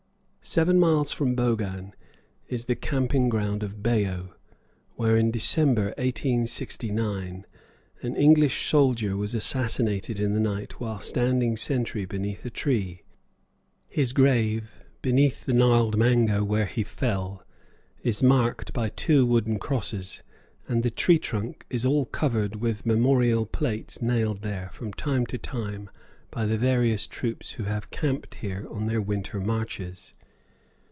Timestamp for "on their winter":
28.71-29.39